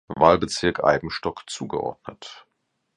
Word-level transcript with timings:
Wahlbezirk 0.17 0.83
Eibenstock 0.83 1.43
zugeordnet. 1.47 2.47